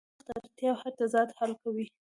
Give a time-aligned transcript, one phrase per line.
[0.03, 1.85] د تخت اړتیا هر تضاد حل کوي.